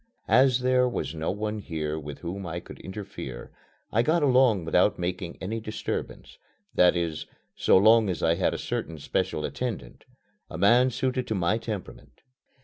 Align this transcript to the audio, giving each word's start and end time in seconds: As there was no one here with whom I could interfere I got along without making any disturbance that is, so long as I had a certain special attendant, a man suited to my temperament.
As 0.27 0.61
there 0.61 0.89
was 0.89 1.13
no 1.13 1.29
one 1.29 1.59
here 1.59 1.99
with 1.99 2.17
whom 2.21 2.43
I 2.47 2.59
could 2.59 2.79
interfere 2.79 3.51
I 3.93 4.01
got 4.01 4.23
along 4.23 4.65
without 4.65 4.97
making 4.97 5.37
any 5.39 5.59
disturbance 5.59 6.39
that 6.73 6.95
is, 6.95 7.27
so 7.55 7.77
long 7.77 8.09
as 8.09 8.23
I 8.23 8.33
had 8.33 8.55
a 8.55 8.57
certain 8.57 8.97
special 8.97 9.45
attendant, 9.45 10.05
a 10.49 10.57
man 10.57 10.89
suited 10.89 11.27
to 11.27 11.35
my 11.35 11.59
temperament. 11.59 12.21